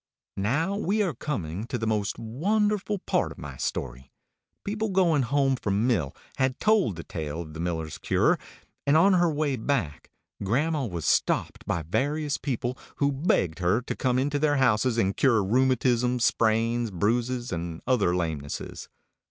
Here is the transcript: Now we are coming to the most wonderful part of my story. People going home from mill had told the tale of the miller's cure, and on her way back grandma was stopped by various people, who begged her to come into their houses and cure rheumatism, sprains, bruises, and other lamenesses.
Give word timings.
Now 0.37 0.77
we 0.77 1.03
are 1.03 1.13
coming 1.13 1.67
to 1.67 1.77
the 1.77 1.85
most 1.85 2.17
wonderful 2.17 2.97
part 2.97 3.31
of 3.31 3.37
my 3.37 3.55
story. 3.57 4.11
People 4.63 4.89
going 4.89 5.21
home 5.21 5.55
from 5.55 5.85
mill 5.85 6.15
had 6.37 6.59
told 6.59 6.95
the 6.95 7.03
tale 7.03 7.41
of 7.41 7.53
the 7.53 7.59
miller's 7.59 7.99
cure, 7.99 8.39
and 8.87 8.97
on 8.97 9.13
her 9.13 9.31
way 9.31 9.57
back 9.57 10.09
grandma 10.43 10.87
was 10.87 11.05
stopped 11.05 11.67
by 11.67 11.83
various 11.83 12.39
people, 12.39 12.79
who 12.95 13.11
begged 13.11 13.59
her 13.59 13.79
to 13.83 13.95
come 13.95 14.17
into 14.17 14.39
their 14.39 14.55
houses 14.57 14.97
and 14.97 15.17
cure 15.17 15.43
rheumatism, 15.43 16.19
sprains, 16.19 16.89
bruises, 16.89 17.51
and 17.51 17.83
other 17.85 18.15
lamenesses. 18.15 18.89